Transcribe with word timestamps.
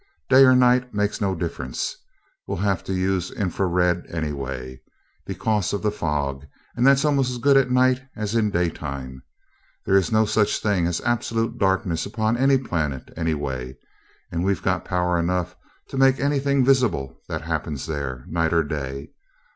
Day 0.31 0.45
or 0.45 0.55
night 0.55 0.95
makes 0.95 1.21
no 1.21 1.35
difference 1.35 1.95
we'll 2.47 2.57
have 2.57 2.83
to 2.85 2.91
use 2.95 3.29
infra 3.29 3.67
red 3.67 4.03
anyway, 4.09 4.81
because 5.27 5.73
of 5.73 5.83
the 5.83 5.91
fog, 5.91 6.43
and 6.75 6.87
that's 6.87 7.05
almost 7.05 7.29
as 7.29 7.37
good 7.37 7.55
at 7.55 7.69
night 7.69 8.01
as 8.15 8.33
in 8.33 8.49
the 8.49 8.57
daytime. 8.57 9.21
There 9.85 9.95
is 9.95 10.11
no 10.11 10.25
such 10.25 10.57
thing 10.57 10.87
as 10.87 11.01
absolute 11.01 11.59
darkness 11.59 12.07
upon 12.07 12.35
any 12.35 12.57
planet, 12.57 13.13
anyway, 13.15 13.77
and 14.31 14.43
we've 14.43 14.63
got 14.63 14.85
power 14.85 15.19
enough 15.19 15.55
to 15.89 15.99
make 15.99 16.19
anything 16.19 16.65
visible 16.65 17.21
that 17.27 17.43
happened 17.43 17.77
there, 17.77 18.25
night 18.27 18.53
or 18.53 18.63
day. 18.63 19.11